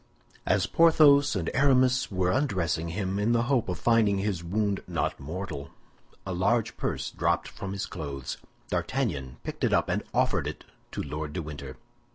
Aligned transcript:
As 0.47 0.65
Porthos 0.65 1.35
and 1.35 1.51
Aramis 1.53 2.09
were 2.09 2.31
undressing 2.31 2.87
him, 2.89 3.19
in 3.19 3.33
the 3.33 3.43
hope 3.43 3.69
of 3.69 3.77
finding 3.77 4.17
his 4.17 4.43
wound 4.43 4.81
not 4.87 5.19
mortal, 5.19 5.69
a 6.25 6.33
large 6.33 6.75
purse 6.75 7.11
dropped 7.11 7.47
from 7.47 7.71
his 7.71 7.85
clothes. 7.85 8.37
D'Artagnan 8.69 9.37
picked 9.43 9.63
it 9.63 9.73
up 9.73 9.89
and 9.89 10.01
offered 10.11 10.47
it 10.47 10.63
to 10.93 11.03
Lord 11.03 11.33
de 11.33 11.43
Winter. 11.43 11.77